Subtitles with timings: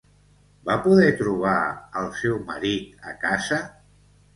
[0.69, 1.53] Va poder trobar
[2.03, 3.67] al seu marit a casa?